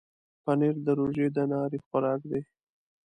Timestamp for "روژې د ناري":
0.99-1.79